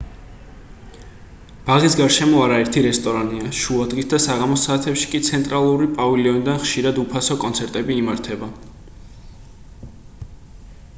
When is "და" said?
4.15-4.21